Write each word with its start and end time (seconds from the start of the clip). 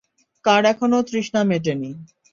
কার 0.45 0.63
এখনো 0.71 0.97
তৃষ্ণা 1.07 1.41
মেটেনি? 1.49 1.91